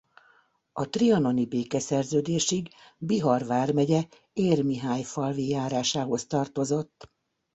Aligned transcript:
A 0.73 0.89
trianoni 0.89 1.45
békeszerződésig 1.45 2.69
Bihar 2.97 3.45
vármegye 3.45 4.03
Érmihályfalvi 4.33 5.47
járásához 5.47 6.25
tartozott. 6.25 7.11